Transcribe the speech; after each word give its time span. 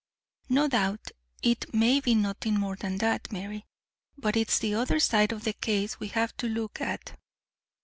"No 0.49 0.67
doubt, 0.67 1.11
it 1.43 1.71
may 1.75 1.99
be 1.99 2.15
nothing 2.15 2.59
more 2.59 2.75
than 2.75 2.97
that, 2.97 3.31
Mary; 3.31 3.67
but 4.17 4.35
it's 4.35 4.57
the 4.57 4.73
other 4.73 4.99
side 4.99 5.31
of 5.31 5.43
the 5.43 5.53
case 5.53 5.99
we 5.99 6.07
have 6.07 6.35
to 6.37 6.47
look 6.47 6.81
at. 6.81 7.15